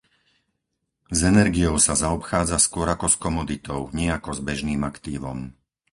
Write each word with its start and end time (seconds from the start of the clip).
S 1.17 1.21
energiou 1.31 1.75
sa 1.85 1.93
zaobchádza 2.03 2.57
skôr 2.65 2.87
ako 2.91 3.05
s 3.13 3.19
komoditou, 3.25 3.79
nie 3.97 4.09
ako 4.13 4.29
s 4.33 4.39
bežným 4.47 4.81
aktívom. 4.91 5.39